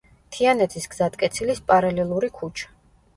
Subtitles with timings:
[0.35, 2.73] თიანეთის გზატკეცილის პარალელური ქუჩა.